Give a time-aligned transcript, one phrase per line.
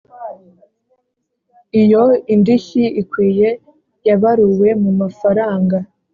[1.81, 2.03] Iyo
[2.33, 3.49] indishyi ikwiye
[4.07, 5.77] yabaruwe mu mafaranga